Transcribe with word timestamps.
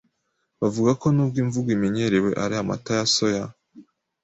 bavuga 0.61 0.91
ko 1.01 1.07
n’ubwo 1.15 1.37
imvugo 1.43 1.69
imenyerewe 1.77 2.29
ari 2.43 2.55
amata 2.61 2.91
ya 2.99 3.05
soya 3.15 3.43